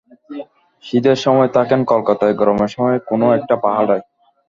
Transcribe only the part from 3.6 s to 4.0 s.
পাহাড়ে।